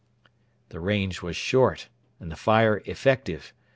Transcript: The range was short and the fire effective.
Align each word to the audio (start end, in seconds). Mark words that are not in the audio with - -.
The 0.69 0.79
range 0.79 1.21
was 1.21 1.35
short 1.37 1.87
and 2.19 2.31
the 2.31 2.35
fire 2.35 2.81
effective. 2.85 3.53